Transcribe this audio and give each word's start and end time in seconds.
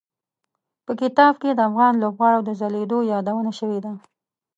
په 0.85 0.91
کتاب 1.01 1.33
کې 1.41 1.49
د 1.55 1.59
افغان 1.69 1.93
لوبغاړو 2.01 2.39
د 2.45 2.49
ځلېدو 2.59 2.97
یادونه 3.13 3.51
شوي 3.59 3.79
ده. 3.85 3.93